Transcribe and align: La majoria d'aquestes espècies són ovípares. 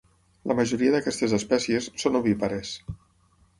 La 0.51 0.55
majoria 0.59 0.93
d'aquestes 0.95 1.35
espècies 1.39 1.91
són 2.05 2.19
ovípares. 2.23 2.75